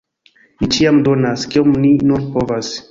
Ni 0.61 0.69
ĉiam 0.77 0.97
donas, 1.09 1.47
kiom 1.53 1.79
ni 1.87 1.95
nur 2.11 2.29
povas. 2.37 2.77